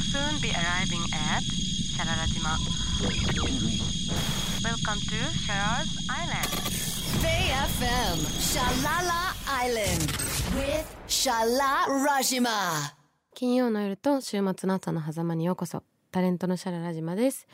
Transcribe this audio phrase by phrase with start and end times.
[0.00, 1.42] will soon be arriving at
[1.94, 2.56] Shararajima.
[4.64, 6.50] Welcome to Sharar's Island.
[7.22, 10.02] Bay FM, Shalala Island
[10.56, 12.94] with Shala Rajima.
[13.34, 15.82] 金曜の夜と週末の朝の狭間にようこそ。
[16.12, 17.46] タレントのシャララジマです。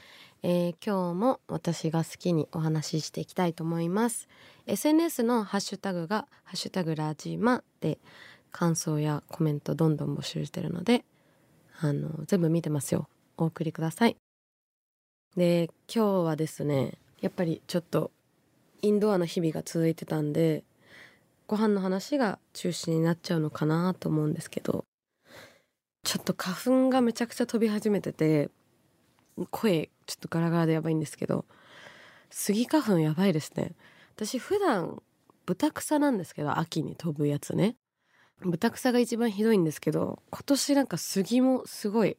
[0.42, 4.28] えー今日も私が好きにお話ししていきたいと思います。
[4.66, 7.98] SNS のハッシュタグが、ハッシュタグラジマで
[8.52, 11.04] 感想やコメントどんどん募集してるので、
[11.80, 13.08] あの、全部見てますよ。
[13.36, 14.16] お送りください。
[15.36, 18.10] で、今日はですね、やっぱりちょっと
[18.82, 20.64] インドアの日々が続いてたんで、
[21.46, 24.84] ご飯の話が中心になっちゃうのかなと思うんですけど、
[26.02, 28.50] ちょっと花粉がめちゃくちゃ飛び始めてて、
[29.50, 31.44] 声ちょっとガラガラでやばいんですけど、
[32.30, 33.72] スギ花粉やばいですね。
[34.14, 35.02] 私普段
[35.44, 37.76] 豚草なんですけど、秋に飛ぶやつね。
[38.42, 42.16] 豚草が一番ひどいんですけど、今年なんか杉もすごい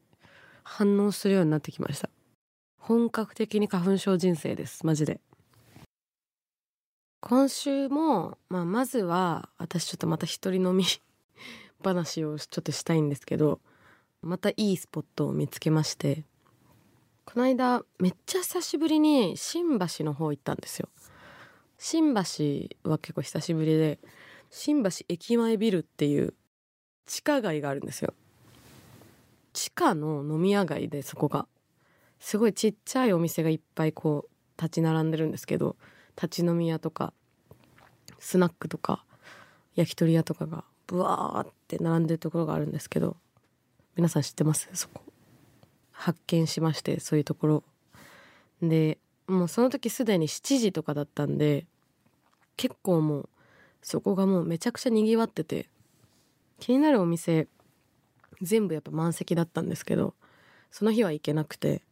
[0.63, 2.09] 反応するようになってきました。
[2.77, 4.85] 本格的に花粉症人生です。
[4.85, 5.21] マジで。
[7.19, 10.85] 今週も、まあ、まずは、私ちょっとまた一人飲み
[11.83, 13.59] 話をちょっとしたいんですけど、
[14.21, 16.25] またいいスポットを見つけまして、
[17.25, 20.89] この間、めっちゃ久しぶりに新橋の方行ったんですよ。
[21.77, 23.99] 新橋は結構久しぶりで、
[24.59, 26.33] 新橋駅前ビルっていう
[27.05, 28.15] 地下街があるんですよ。
[29.53, 31.47] 地下の飲み屋街でそこが。
[32.19, 35.75] すごいちっちゃいお店がいっぱいこう立ち並んでるんですけど、
[36.15, 37.13] 立ち飲み屋とか、
[38.17, 39.05] スナックとか、
[39.75, 43.15] 焼き鳥屋とかがブワーって並んでるところがあるんですけど、
[43.95, 44.67] 皆さん知ってます？
[44.73, 45.03] そこ。
[45.91, 47.63] 発見しまして、そういうところ。
[48.63, 51.67] で、もうその時すでに7時とかだったんで、
[52.55, 53.29] 結構もう、
[53.87, 55.69] そこがもうめちゃくちゃ賑わってて、
[56.59, 57.47] 気になるお店、
[58.41, 60.13] 全部やっぱ満席だったんですけど、
[60.71, 61.83] その日は行けなくて、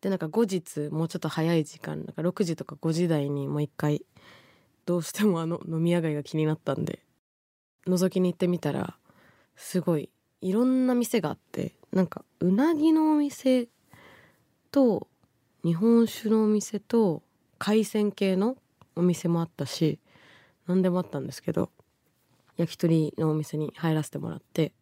[0.00, 4.04] で、なんか後日、もうちょっと早い時間、なんか6時とか5時台にもう一回、
[4.84, 7.04] どうしてもあの飲み屋街が気になったんで、
[7.86, 8.96] 覗きに行ってみたら、
[9.54, 10.10] すごい、
[10.40, 13.68] いろんな店があって、なんか、うなぎのお店
[14.72, 15.06] と、
[15.62, 17.22] 日本酒のお店と、
[17.60, 18.56] 海鮮系の
[18.96, 20.00] お店もあったし、
[20.68, 21.70] 何でもあったんですけど、
[22.56, 24.72] 焼き鳥のお店に入らせてもらって、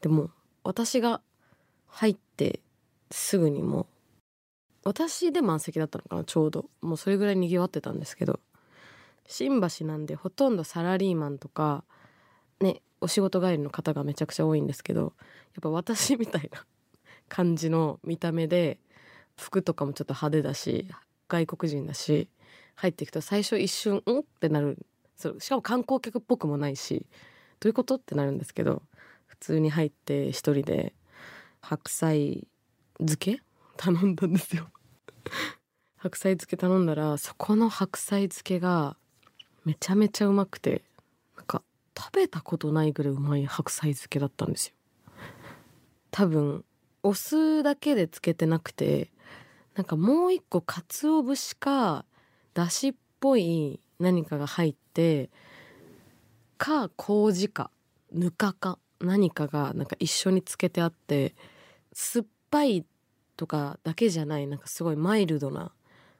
[0.00, 0.30] でも、
[0.62, 1.20] 私が
[1.88, 2.60] 入って
[3.10, 3.86] すぐにもう、
[4.84, 6.70] 私で満席だったのかな、ちょうど。
[6.80, 8.38] もうそれぐらい賑わってたんですけど、
[9.26, 11.84] 新橋なんでほとんどサラリーマンとか、
[12.60, 15.12] ね、お仕事帰りの方がめちゃくちゃ多いんですけど、やっ
[15.62, 16.64] ぱ私みたいな
[17.28, 18.78] 感じの見た目で、
[19.36, 20.88] 服とかもちょっと派手だし、
[21.28, 22.28] 外国人だし、
[22.76, 24.78] 入っていくと最初一瞬、んってなる。
[25.16, 27.06] そう、しかも観光客っぽくもないし、
[27.60, 27.96] どういうこと？
[27.96, 28.82] ってなるんですけど、
[29.26, 30.94] 普通に入って一人で、
[31.60, 32.46] 白菜
[32.98, 33.42] 漬け？
[33.76, 34.68] 頼んだんですよ。
[35.96, 38.96] 白菜漬け頼んだら、そこの白菜漬けが
[39.64, 40.84] めちゃめちゃうまくて、
[41.36, 41.62] なんか
[41.96, 44.74] 食べたことないぐらいうまい白菜漬けだったんですよ。
[46.10, 46.64] 多分、
[47.02, 49.10] お酢だけで漬けてなくて、
[49.74, 52.04] なんかもう一個鰹節か、
[52.54, 55.30] だしっぽい何かが入って、
[56.58, 57.70] か、麹か、
[58.12, 61.34] ぬかか、何かがなんか一緒に漬けてあって、
[61.92, 62.84] 酸っぱい
[63.36, 65.72] とかだけじゃない、なんかすごいマイルドな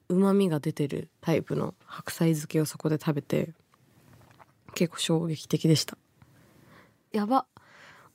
[0.09, 3.55] 旨味が出てるタイプの白菜漬けをそこで食べて、
[4.75, 5.97] 結構衝撃的でした。
[7.13, 7.47] やば。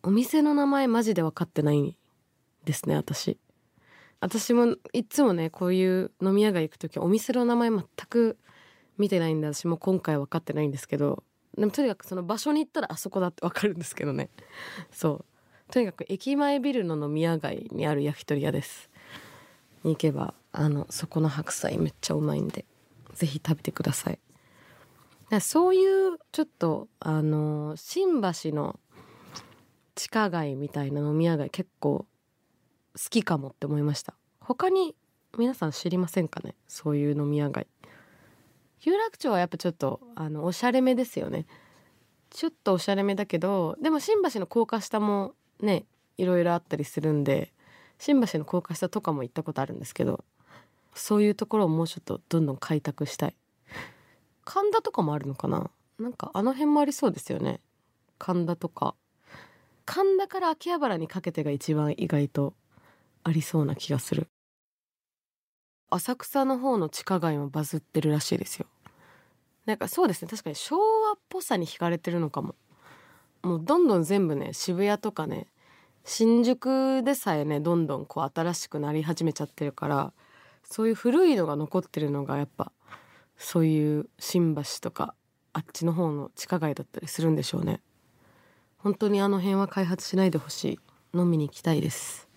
[0.03, 1.97] お店の名前マジで分かってない
[2.63, 3.37] ですね、私。
[4.19, 8.37] 私もいつもね、こういう飲み屋街行くときお店の名前全く
[8.97, 11.23] 見てないんで、私も今回分かってないんですけど、
[11.57, 14.29] でもとにかくその場所に行ったらあそこだって分かるんですけどね。
[14.91, 15.25] そ
[15.69, 15.71] う。
[15.71, 18.89] とにかく駅前ビルの飲み屋街にある焼き鳥屋です。
[19.83, 22.65] に行けば、あの、そこの白菜めっちゃうまいんで、
[23.13, 24.19] ぜひ食べてください。
[25.29, 28.79] だそういう、ちょっと、あの、新橋の
[29.95, 32.05] 地下街みたいな飲み屋街結構
[32.95, 34.13] 好きかもって思いました。
[34.39, 34.95] 他に
[35.37, 36.55] 皆さん知りませんかね？
[36.67, 37.67] そういう飲み屋街。
[38.83, 41.45] 有楽町はやっぱちょっと、あの、おしゃれめですよね。
[42.31, 45.85] ちょっとおしゃれめだけど、でも新橋の高架下もね、
[46.17, 47.53] いろいろあったりするんで、
[47.99, 50.23] 新橋の高架下とかも行ったことあるんですけど、
[50.95, 53.35] そういうところをもうちょっとどんどん開拓したい。
[54.43, 55.69] 神田とかもあるのかな？
[55.99, 57.59] なんかあの辺もありそうですよね。
[58.17, 58.95] 神田とか。
[59.85, 62.53] 神田から秋葉原にかけてが一番意外と
[63.23, 64.27] ありそうな気がする。
[65.91, 68.65] 浅草の方の地下街もバズってるらしいですよ。
[69.65, 70.29] なんかそうですね。
[70.29, 72.55] 確かに昭和っぽさに惹かれてるのかも。
[73.43, 75.47] もうどんどん全部ね、渋谷とかね、
[76.03, 80.13] 新宿でさえねどんどんこう新しくなり始めちゃってるから
[80.63, 82.71] そういう古いのが残ってるのがやっぱ
[83.37, 85.13] そういう新橋とか
[85.53, 87.81] あっちの方の地下街だったりするんでしょうね
[88.77, 90.79] 本当にあの辺は開発しないでほしい
[91.17, 92.27] 飲みに行きたいです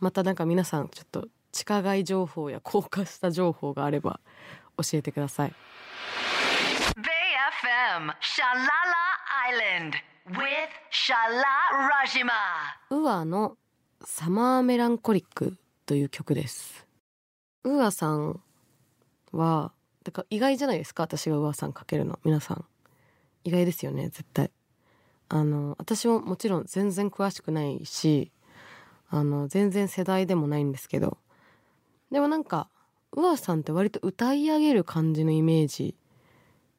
[0.00, 4.20] またなんか皆さんちょっと地下街情報や高架下情報があれば
[4.76, 5.54] 教えてください。
[6.96, 7.12] Bay
[7.62, 8.76] FM Shalala
[9.48, 9.94] Island
[10.38, 11.42] with Shala
[12.04, 12.30] Rajima.
[12.90, 13.56] ウアの
[14.04, 15.56] サマーメランコリック
[15.86, 16.86] という曲です。
[17.64, 18.38] ウアさん
[19.32, 19.72] は
[20.04, 22.18] だから意外じゃないですか私がウアさんかけるの。
[22.22, 22.66] 皆さん。
[23.44, 24.50] 意外ですよね絶対。
[25.30, 28.30] あの私ももちろん全然詳しくないし
[29.08, 31.16] あの全然世代でもないんですけど
[32.10, 32.68] でもなんか
[33.12, 35.94] ウアさんって割と歌い上げる感じのイメージ。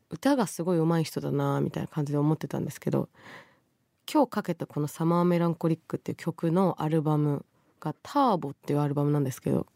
[0.10, 3.10] 歌がすごい上手い人だなみたいな感じで思ってたんですけど
[4.12, 7.46] 今日かけたこの「サマーメランコリック」っていう曲のアルバム
[7.80, 9.68] が「ターボ」っていうアルバムなんですけど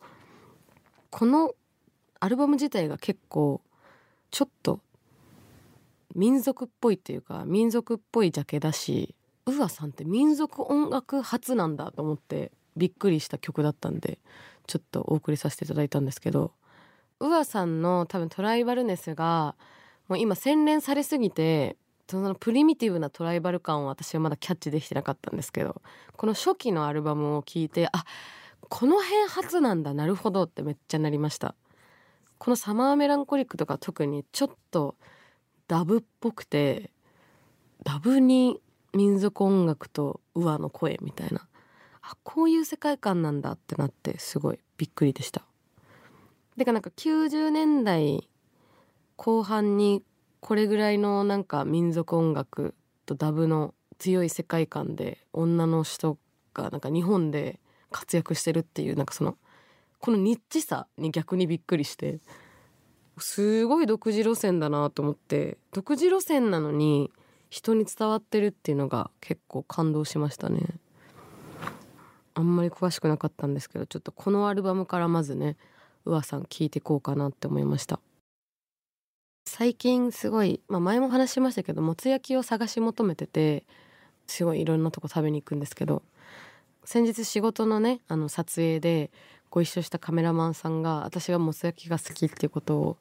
[1.10, 1.54] この
[2.20, 3.62] アルバム自体が結構
[4.30, 4.80] ちょっと
[6.16, 9.16] 民族っぽいっていうか民族っぽいジャケだし
[9.46, 14.20] ウアさんって民族音楽初なんだと思ってびっくりした曲だったんで
[14.68, 16.54] ちょっとお送りさせていただいたんですけど
[17.20, 19.56] ウアさんの多分トライバルネスが
[20.08, 21.78] もう今洗練されすぎて
[22.10, 25.82] そのプリミティブなトライバル感を私はまだキャッチできてなかったんですけど
[26.18, 28.04] この初期のアルバムを聴いてあ
[28.68, 31.56] この辺初なんだなるほどってめっちゃなりました。
[32.38, 34.96] この「サマーメランコリック」とか特にちょっと
[35.68, 36.90] ダブっぽくて
[37.84, 38.60] ダブに
[38.94, 41.48] 民族音楽とウアの声みたいな。
[42.12, 45.44] あこういう世界観なんだってなってすごいびっくりでした。
[46.58, 48.30] てかなんか90年代
[49.16, 50.04] 後半に
[50.42, 52.76] これぐらいのなんか民族音楽
[53.06, 56.18] とダブの強い世界観で女の人
[56.54, 57.60] がなんか日本で
[57.92, 59.38] 活躍してるっていうなんかその
[60.00, 62.20] このニッチさに逆にびっくりして
[63.20, 67.12] すごい独自路線だなと思って独自路線なのに
[67.50, 70.62] 人に伝わってるっていうのが結構感動しましたね。
[72.34, 75.58] あんまり詳しくなかったんですけどちょっとこのアルバムからまずね
[76.06, 78.00] うわさん聞いてこうかなって思いました。
[79.48, 83.66] 最近すごい、まあ、前も話しましたけどもつ焼きを探し求めてて
[84.28, 86.04] すごいいろんなとこ食べに行くんですけど
[86.86, 89.12] 先日仕事のねあの撮影で
[89.50, 92.98] ご一緒したカメラマンさんが私がもつ焼きが好きっていうことを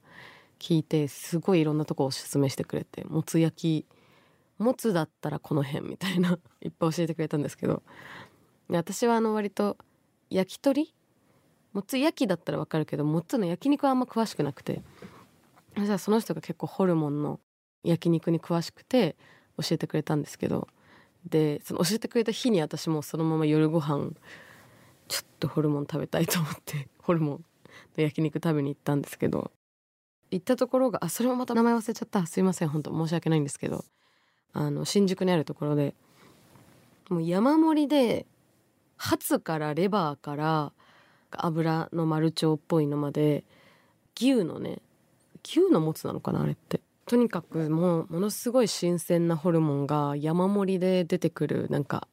[0.58, 3.86] 聞いてすごいいろんなとこをおすすめしてくれてもつ焼き
[4.58, 7.82] もつだったらこの辺みたいないっぱい教えてくれたんですけど
[8.78, 9.76] 私はあの割と
[10.30, 10.94] 焼き鳥？
[11.72, 14.82] もつ焼きだったらわかるけどもつの焼肉はあんま詳しくなくて。
[15.76, 17.38] じゃあその人が結構ホルモンの
[17.84, 19.16] 焼肉に詳しくて
[19.56, 20.68] 教えてくれたんですけど。
[21.28, 24.12] でその教えてくれた日に私もそのまま夜ご飯
[25.06, 27.44] ちょっとホルモン食べたいと思って ホルモン
[27.96, 29.50] の焼肉食べに行ったんですけど。
[30.30, 32.26] 行ったところがあそれもまた名前忘れちゃった。
[32.26, 33.84] すいません本当申し訳ないんですけど。
[34.52, 35.94] あの新宿にあるところで
[37.08, 38.26] もう山盛りで
[39.02, 40.72] ハツからレバーから
[41.30, 43.44] 油のマルチョウっぽいのまで
[44.14, 44.82] 牛のね
[45.42, 46.82] 牛のもつなのかなあれって。
[47.06, 52.08] とにかくもうものすごい新鮮なホルモンが山盛りで出てくるなんか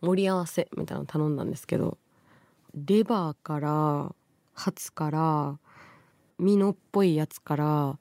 [0.00, 1.98] 盛り合わせみたいなの頼んだんですけど
[2.74, 4.14] レバーから
[4.54, 5.58] ハツから
[6.38, 7.98] ミノっぽいやつから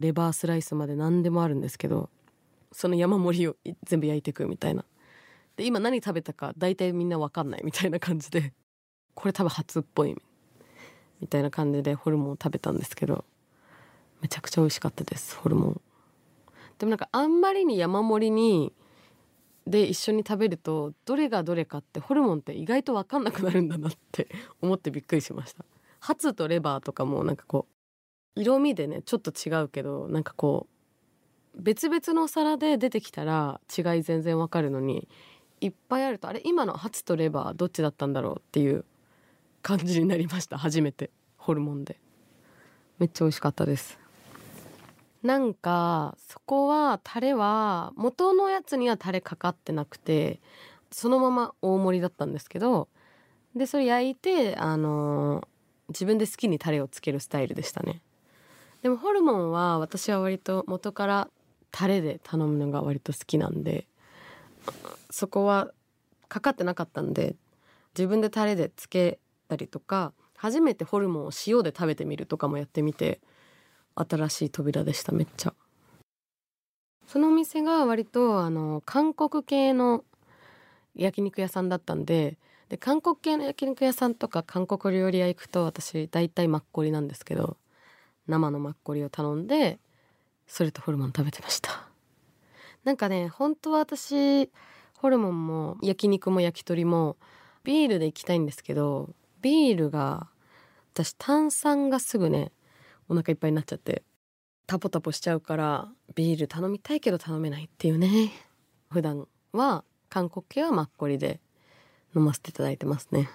[0.00, 2.08] レバースライスまで何でもあるんですけど
[2.72, 4.86] その山盛りを全部焼いていくみたいな。
[5.58, 8.54] で今何食べたか大体みんな分かんないみたいな感じで
[9.14, 10.16] これ多分初っぽい
[11.20, 13.24] みたいな感じでホルモンを食べたんですけど
[14.22, 15.80] めちゃくちゃ美味しかったですホルモン。
[16.78, 18.72] でもなんかあんまりに山盛りに
[19.66, 24.28] で一緒に食べるとどれがどれかってホルモンって意外と分かんなくなるんだなって
[24.62, 25.64] 思ってびっくりしました。
[25.98, 27.66] ハツとレバーとかもなんかこ
[28.36, 35.08] う色味でねちょっと違うけどなんかこう別々のお皿で出てきたら違い全然わかるのに
[35.60, 38.84] いっぱいあるとあれ今のハツとレバーどっちだったんだろうっていう
[39.62, 41.10] 感じになりました初めて。
[41.36, 41.96] ホルモンで。
[42.98, 43.98] めっちゃ美味しかったです。
[45.22, 50.40] なんかそこはタレは元のやつにはタレかかってなくて
[50.92, 52.88] そのまま大盛りだったんですけど
[53.56, 55.48] でそれ焼いてあの
[55.88, 58.00] 自分で好きにタレをつけるスタイルでしたね。
[58.82, 61.28] でもホルモンは私は割と元から
[61.72, 63.86] タレで頼むのが割と好きなんで
[65.10, 65.72] そこは
[66.28, 67.36] かかってなかったんで
[67.96, 73.20] 自分でタレでつけたりとか初めてホルモンを塩で食べてみるとかもやってみて
[73.94, 75.54] 新しい扉でしためっちゃ。
[77.06, 80.04] そのお店が割とあの韓国系の
[80.94, 82.36] 焼肉屋さんだったんで
[82.68, 87.56] で韓国系の焼肉屋さんとか韓国料理屋行くと私大体マッコリなんですけど
[88.26, 89.78] 生のマッコリを頼んで
[90.46, 91.88] それとホルモン食べてました。
[92.84, 94.50] なんかね本当は私
[95.00, 97.16] ホルモンも焼肉も焼き鳥も
[97.62, 100.28] ビールで行きたいんですけどビールが
[100.92, 102.50] 私炭酸がすぐね
[103.08, 104.02] お腹いっぱいになっちゃって
[104.66, 108.32] タポタポしちゃうからビール頼みたいけど頼めないっていうね。
[108.90, 111.40] 普段は韓国系はマッコリで
[112.16, 113.30] 飲ませていただいてますね。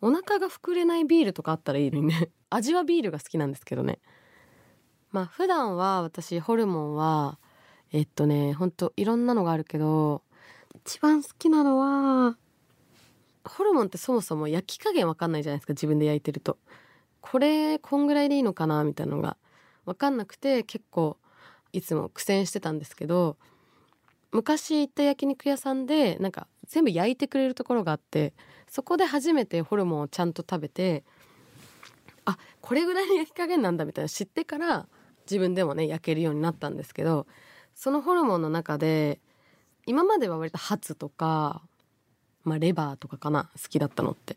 [0.00, 2.28] お腹が膨れないビールとかあったらいいのにね。
[2.50, 4.00] 味はビールが好きなんですけどね。
[5.10, 7.38] まあ普段は私ホルモンは
[7.92, 10.22] えっとねほんといろんなのがあるけど
[10.74, 12.36] 一番好きなのは
[13.44, 16.58] ホルモンってそもそも焼き加減わかんないじゃないですか自分で焼いてると。
[17.20, 19.38] これこんぐらいでいいのかなみたいなのが
[19.86, 21.16] 分かんなくて結構
[21.72, 23.38] いつも苦戦してたんですけど
[24.30, 28.34] 昔行った焼肉屋さんでなんか全部焼いてくれるところがあって
[28.68, 31.02] そこで初めてホルモンをちゃんと食べて
[32.26, 34.86] あこれぐらいの焼き加減なんだみたいな知ってから
[35.24, 37.26] 自分でもね焼けるようになったんですけど
[37.74, 39.18] そのホルモンの中で
[39.86, 41.62] 今までは割とハツとか、
[42.44, 44.36] まあ、レバーとかかな好きだったのって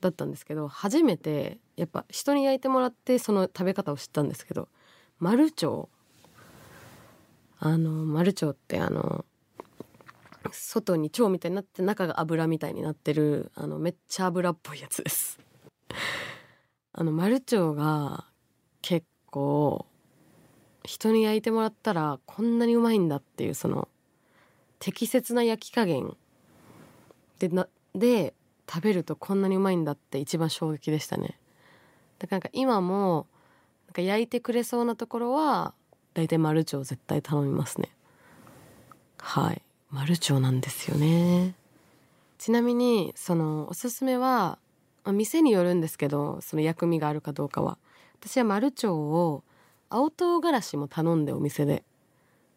[0.00, 4.68] だったんですけど初めてやっぱ人に焼いてもらってその食べ方を知ったんですけど
[5.18, 5.88] マルチョ
[7.58, 9.24] あのマルチョってあの
[10.52, 15.38] 外に腸みたいになって中が油みたいになってるあのめっちゃ油っぽいやつです。
[16.92, 18.26] あのマルチョウが
[18.82, 19.86] 結構
[20.84, 23.88] 人に焼いてもらったらこんなにうまいんだっていうその
[24.84, 26.14] 適切な焼き加減
[27.38, 28.34] でなで
[28.70, 31.38] 食べるとこんなにうまいんだって一番衝撃でしたね。
[32.18, 33.26] だからなんか今も
[33.86, 35.72] なんか焼いてくれそうなところは
[36.12, 37.96] 大体マルチョウ絶対頼みますね。
[39.20, 39.62] はい。
[39.88, 41.54] マルチョウなんですよね。
[42.36, 44.58] ちなみにそのおすすめは
[45.04, 47.78] ま店によるんですけどその薬味があるかどうかは。
[48.20, 49.44] 私はマルチョウを
[49.88, 51.84] 青唐辛子も頼んでお店で。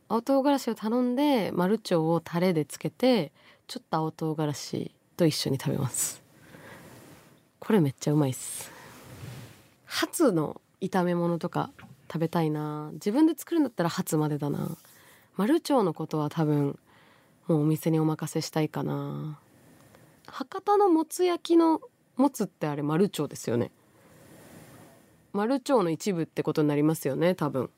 [0.10, 3.34] 青唐辛子を頼んでマルチョをタレでつけて
[3.68, 6.22] ちょっと青唐辛子と一緒に食べます。
[7.60, 8.72] これめっちゃうまいっす。
[9.86, 11.72] ハツの炒め物とか
[12.10, 12.92] 食べたいな。
[12.94, 14.78] 自分で作るんだったらハツまでだな。
[15.36, 16.80] マルチョのことは多分
[17.48, 19.40] もうお店にお任せしたいかな。
[20.28, 21.82] 博多のもつ焼きの
[22.16, 23.72] もつってあれマルチョですよね。
[25.34, 27.70] マルチョの一部ってことになりますよね多分。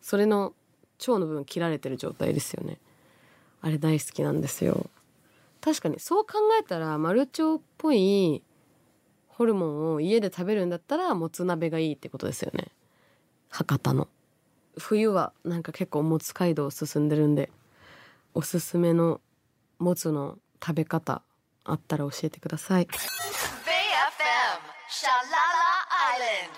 [0.00, 0.52] それの
[1.00, 2.78] 腸の部分切られてる状態ですよね。
[3.62, 4.90] あれ大好きなんですよ。
[5.60, 8.42] 確かにそう考えたらマルチョウっぽい
[9.28, 12.68] ホルモンを家で食べるんだったらもつ鍋がいいってことですよね。
[13.50, 14.08] 博多の。
[14.78, 17.50] 冬はなんか結構もつ街道進んでるんで
[18.34, 19.20] おすすめの
[19.78, 21.22] もつの食べ方
[21.64, 22.86] あったら教えてください。
[22.86, 22.96] BFM
[24.88, 26.52] Shalala Island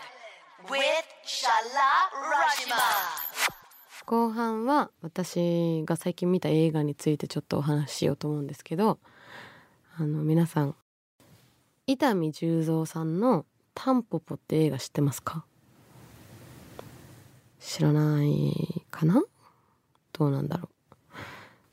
[0.68, 3.27] with Shala Rajima.
[4.08, 8.98] 後半は私が最近見た映画についてちょっとお話ししようと思うんですけど
[9.98, 10.74] あの皆さん
[11.86, 13.44] 伊丹十三さんの
[13.76, 15.44] 「タンポポ」って映画知ってますか？
[17.60, 19.22] 知らないかな？
[20.14, 21.18] どうなんだろう。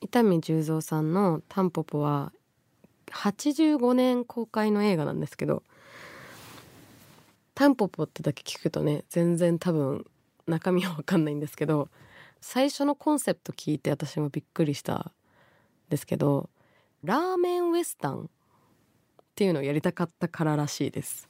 [0.01, 2.33] 伊丹十三さんの「タンポポ」は
[3.11, 5.63] 85年公開の映画なんですけど
[7.53, 10.05] タンポポってだけ聞くとね全然多分
[10.47, 11.87] 中身は分かんないんですけど
[12.47, 15.11] 最初のコンセプト聞いて私もびっくりしたん
[15.89, 16.51] ですけど
[17.03, 18.25] ラーメンウエスタンっ
[19.33, 21.27] ていうのをやりたかったかららしいです。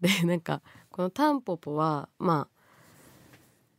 [0.00, 2.58] でなんかこのタンポポはまあ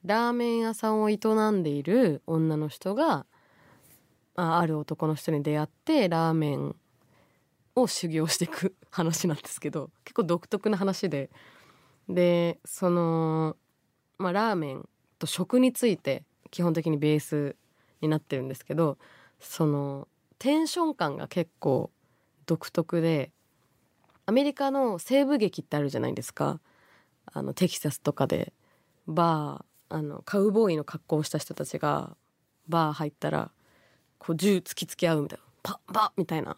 [0.03, 1.17] ラーメン屋さんを営
[1.51, 3.25] んでいる女の人が
[4.35, 6.75] あある男の人に出会ってラーメン
[7.75, 11.29] を修行していく話なんですけど結構独特な話で
[12.09, 13.55] でその、
[14.17, 17.55] まあ、ラーメンと食について基本的にベース
[17.99, 18.99] になってるんですけど
[19.39, 20.07] その
[20.37, 21.89] テンション感が結構
[22.45, 23.31] 独特で
[24.27, 26.61] アメリカの西部劇ってあるじゃないですか。
[27.25, 28.53] あのテキサスとかで。
[29.05, 32.15] バーあのカウボーイの格好をした人たちが
[32.69, 33.51] バー入ったら
[34.17, 35.45] こう銃突きつけ合うみたいな。
[35.61, 36.55] パッパッみたいな。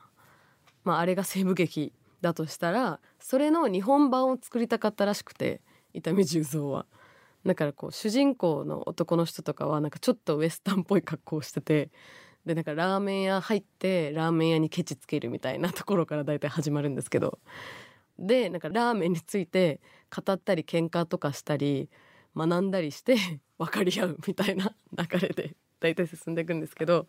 [0.83, 5.61] まあ、あれが西部劇だとしたらそれの日本版を作りたかったらしくて
[5.93, 6.85] 伊丹十三は。
[7.45, 11.91] だからこう主人公の男の人とかはなんかちょっとウエスタンっぽい格好をしてて
[12.45, 17.39] でなんかラーメン屋入ってラーメン屋にケチつけるみたいなところから大体始まるんですけど
[18.17, 19.79] でなんかラーメンについて
[20.15, 21.89] 語ったり喧嘩とかしたり
[22.35, 23.15] 学んだりして
[23.57, 27.07] 分かり合うみたいな 流れで大体進んでいくんですけど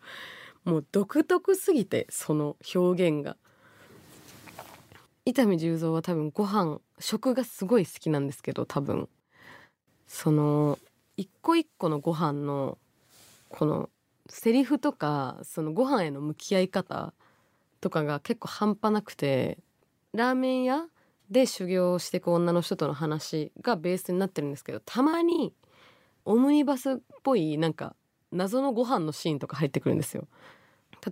[0.65, 3.37] もう独特すぎてその表現が。
[5.25, 9.09] 伊丹十三は多分ご飯食がすごい好きなんですけど多分。
[10.07, 10.79] その
[11.17, 12.77] 一個一個のご飯の
[13.49, 13.89] この
[14.29, 17.13] セリフとかそのご飯への向き合い方
[17.81, 19.59] とかが結構半端なくて
[20.13, 20.85] ラーメン屋
[21.29, 25.53] で修行していく女の人との話がベースになってるんですけどたまに
[26.25, 27.95] オムニバスっぽいなんか
[28.31, 30.27] 謎のご飯のシーンとか入ってくるんですよ。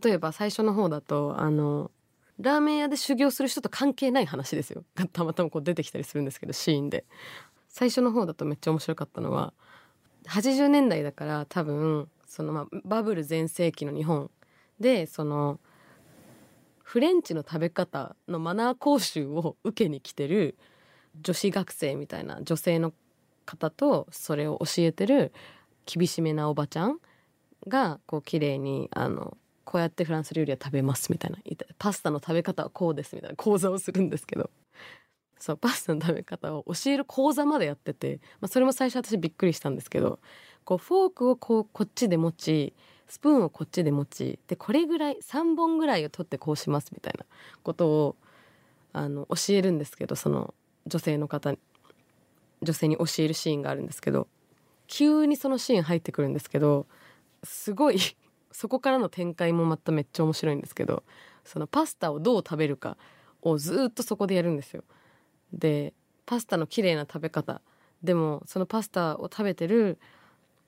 [0.04, 1.92] 例えば最初の方だとあの
[2.40, 7.06] ラーメン屋で修行する人と関係ない話ですよが たまたまこう出てきたりするんですけどシーンで
[7.76, 9.52] 最初の方だとめっちゃ面白かったのは
[10.30, 14.32] 80年代だから多分そのまあバブル全盛期の日本
[14.80, 15.60] でその
[16.84, 20.56] フレンチの食べ方のマナー講習を受けに来てる
[21.22, 22.94] 女子学生みたいな女性の
[23.46, 25.34] 方とそれを教えてる
[25.86, 27.00] 厳しめなおばちゃん
[27.68, 31.40] がこう綺麗にあのこうやってフランス料理は食べますみたいな
[31.78, 34.50] パスタの食べ方はこうですみたいな講座をするんですけど。
[35.40, 40.20] そうパスタの食べ方を教える講座までやってて、まあ、それも最初私びっくりしたんですけど
[40.64, 42.74] こうフォークをこうこっちで持ち
[43.08, 47.26] スプーンをこっちで持ちでこれぐらい3本ぐらいを取ってこうしますみたいな
[47.64, 48.16] ことを
[48.94, 50.54] あの教えるんですけどその
[50.88, 51.58] 女性の方に
[52.62, 54.28] 女性に教えるシーンがあるんですけど
[54.88, 56.88] 急にそのシーン入ってくるんですけど
[57.44, 58.00] すごい
[58.52, 61.04] そこからの展開もまためっちゃ面白いんですけど
[61.44, 62.98] そのパスタをどう食べるか
[63.42, 64.84] をずっとそこでやるんですよ。
[65.56, 65.94] で
[66.26, 67.62] パスタの綺麗な食べ方。
[68.04, 69.98] でもそのパスタを食べてる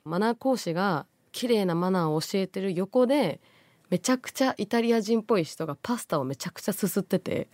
[0.06, 3.40] マナー講師が綺麗なマナーを教えてる横で
[3.90, 7.48] めちゃくちゃイタリア人っぽい人がパスタをめちゃくちゃすすってて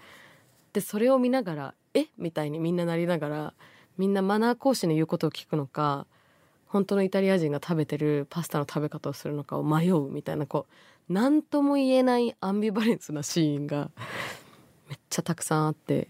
[0.72, 2.08] でそれを見ながら「え？
[2.18, 3.54] みたいにみんななりながら
[3.98, 6.08] みんなマナー講師の言うことを聞くのか
[6.68, 10.66] 本当のイタリア人が食べてるパスタの食べ方をするのかを迷うみたいなこ
[11.10, 13.92] う何とも言えないアンビバレンスなシーンが
[14.88, 16.08] めっちゃたくさんあって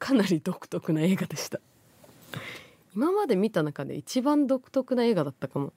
[0.00, 1.60] かなり独特な映画でした。
[2.96, 5.72] 今まで見た中で一番独特な映画だったかも。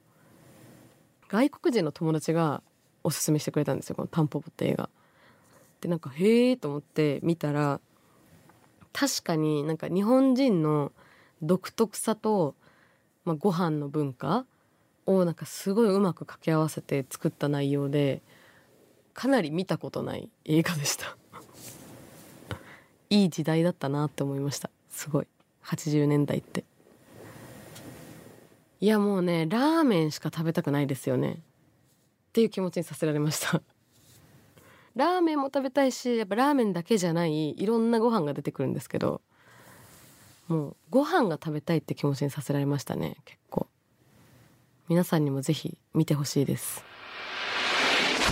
[1.27, 2.63] 外国人の友達が
[3.03, 4.89] おすすめしてくれたんですよこの「タンポポ」って映画。
[5.81, 7.81] でなんかへえと思って見たら
[8.93, 10.93] 確かになんか日本人の
[11.41, 12.55] 独特さと、
[13.25, 14.45] まあ、ご飯の文化
[15.05, 18.21] をなんかすごいうまく掛け合わせて作った内容で
[19.13, 21.17] かなり見たことない映画でした。
[23.13, 24.71] いい時代だったなって思いました。
[24.89, 25.27] すごい。
[25.65, 26.63] 80年代って。
[28.81, 31.33] いやもうねラーメンしか食べたくないですよね。
[31.33, 31.37] っ
[32.33, 33.61] ていう気持ちにさせられました。
[34.97, 39.21] ラーメンも食べたいしやっぱラーメンだけじゃないいろんなご飯が出てくるんですけど
[40.47, 43.67] もうご飯が食べたいって気持ちにさせられましたね結構。
[44.89, 46.83] 皆さんにもぜひ見てほしいです。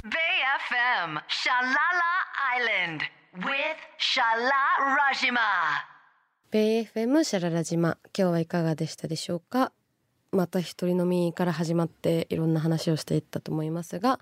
[0.04, 1.78] BFM シャララ
[2.54, 3.06] アイランド
[4.12, 5.39] Shalala Island with Shala Rajima.
[6.52, 9.71] ベイ FM シャララ島今日はいかがでしたでしょうか？
[10.34, 14.19] また一人飲みから始まっていろんな話をしていったと思いますが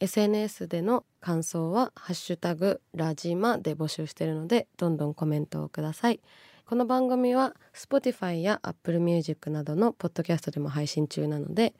[0.00, 6.20] SNS での感想は「ハッシュタグラジマ」で募集しているのでどんどんコメントをください。
[6.64, 11.74] この番組は Spotify や Apple Music などのポッドキャストでも配信中なので